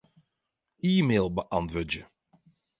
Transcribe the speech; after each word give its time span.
E-mail 0.91 1.27
beäntwurdzje. 1.35 2.03